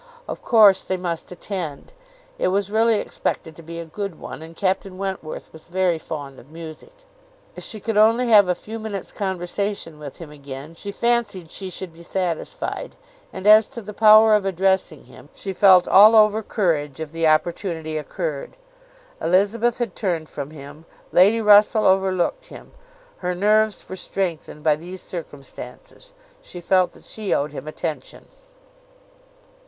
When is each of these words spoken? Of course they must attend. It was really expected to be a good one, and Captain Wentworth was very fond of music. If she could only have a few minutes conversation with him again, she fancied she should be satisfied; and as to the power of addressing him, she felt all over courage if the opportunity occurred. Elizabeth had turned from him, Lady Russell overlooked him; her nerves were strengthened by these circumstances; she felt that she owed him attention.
Of 0.27 0.41
course 0.41 0.83
they 0.83 0.97
must 0.97 1.31
attend. 1.31 1.93
It 2.39 2.47
was 2.47 2.71
really 2.71 2.95
expected 2.99 3.55
to 3.55 3.61
be 3.61 3.77
a 3.79 3.85
good 3.85 4.19
one, 4.19 4.41
and 4.41 4.55
Captain 4.57 4.97
Wentworth 4.97 5.53
was 5.53 5.67
very 5.67 5.99
fond 5.99 6.39
of 6.39 6.49
music. 6.49 7.03
If 7.55 7.63
she 7.63 7.79
could 7.79 7.97
only 7.97 8.25
have 8.27 8.47
a 8.47 8.55
few 8.55 8.79
minutes 8.79 9.11
conversation 9.11 9.99
with 9.99 10.17
him 10.17 10.31
again, 10.31 10.73
she 10.73 10.91
fancied 10.91 11.51
she 11.51 11.69
should 11.69 11.93
be 11.93 12.01
satisfied; 12.01 12.95
and 13.31 13.45
as 13.45 13.67
to 13.67 13.79
the 13.83 13.93
power 13.93 14.33
of 14.33 14.43
addressing 14.43 15.03
him, 15.03 15.29
she 15.35 15.53
felt 15.53 15.87
all 15.87 16.15
over 16.15 16.41
courage 16.41 16.99
if 16.99 17.11
the 17.11 17.27
opportunity 17.27 17.95
occurred. 17.95 18.57
Elizabeth 19.21 19.77
had 19.77 19.95
turned 19.95 20.27
from 20.27 20.49
him, 20.49 20.85
Lady 21.11 21.41
Russell 21.43 21.85
overlooked 21.85 22.45
him; 22.47 22.71
her 23.17 23.35
nerves 23.35 23.87
were 23.87 23.95
strengthened 23.95 24.63
by 24.63 24.75
these 24.75 25.03
circumstances; 25.03 26.11
she 26.41 26.59
felt 26.59 26.93
that 26.93 27.05
she 27.05 27.31
owed 27.31 27.51
him 27.51 27.67
attention. 27.67 28.25